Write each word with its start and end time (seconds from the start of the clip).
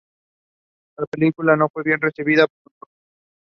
La 0.97 1.05
película 1.05 1.55
no 1.55 1.69
fue 1.69 1.83
bien 1.83 2.01
recibida 2.01 2.47
por 2.47 2.57
los 2.73 2.89
críticos. 2.89 2.89